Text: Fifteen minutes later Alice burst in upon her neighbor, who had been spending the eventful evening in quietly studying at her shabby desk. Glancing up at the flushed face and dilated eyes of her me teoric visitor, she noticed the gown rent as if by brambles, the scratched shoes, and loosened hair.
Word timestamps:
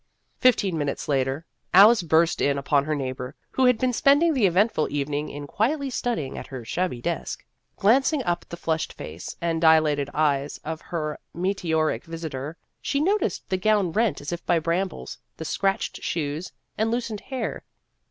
Fifteen 0.39 0.79
minutes 0.79 1.07
later 1.07 1.45
Alice 1.75 2.01
burst 2.01 2.41
in 2.41 2.57
upon 2.57 2.85
her 2.85 2.95
neighbor, 2.95 3.35
who 3.51 3.65
had 3.65 3.77
been 3.77 3.93
spending 3.93 4.33
the 4.33 4.47
eventful 4.47 4.87
evening 4.89 5.29
in 5.29 5.45
quietly 5.45 5.91
studying 5.91 6.39
at 6.39 6.47
her 6.47 6.65
shabby 6.65 6.99
desk. 6.99 7.45
Glancing 7.77 8.23
up 8.23 8.45
at 8.45 8.49
the 8.49 8.57
flushed 8.57 8.93
face 8.93 9.35
and 9.41 9.61
dilated 9.61 10.09
eyes 10.11 10.57
of 10.65 10.81
her 10.81 11.19
me 11.35 11.53
teoric 11.53 12.03
visitor, 12.05 12.57
she 12.81 12.99
noticed 12.99 13.47
the 13.49 13.57
gown 13.57 13.91
rent 13.91 14.19
as 14.21 14.31
if 14.31 14.43
by 14.47 14.57
brambles, 14.57 15.19
the 15.37 15.45
scratched 15.45 16.01
shoes, 16.01 16.51
and 16.79 16.89
loosened 16.89 17.19
hair. 17.19 17.63